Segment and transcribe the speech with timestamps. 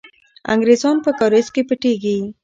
[0.53, 2.17] انګریزان په کارېز کې پټېږي.